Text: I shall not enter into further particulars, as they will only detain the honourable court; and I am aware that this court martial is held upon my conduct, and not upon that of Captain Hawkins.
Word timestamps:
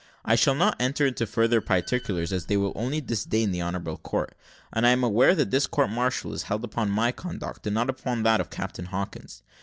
I 0.25 0.33
shall 0.33 0.55
not 0.55 0.77
enter 0.79 1.05
into 1.05 1.27
further 1.27 1.61
particulars, 1.61 2.33
as 2.33 2.47
they 2.47 2.57
will 2.57 2.73
only 2.75 3.01
detain 3.01 3.51
the 3.51 3.61
honourable 3.61 3.97
court; 3.97 4.33
and 4.73 4.87
I 4.87 4.89
am 4.89 5.03
aware 5.03 5.35
that 5.35 5.51
this 5.51 5.67
court 5.67 5.91
martial 5.91 6.33
is 6.33 6.41
held 6.49 6.63
upon 6.63 6.89
my 6.89 7.11
conduct, 7.11 7.67
and 7.67 7.75
not 7.75 7.87
upon 7.87 8.23
that 8.23 8.41
of 8.41 8.49
Captain 8.49 8.85
Hawkins. 8.85 9.43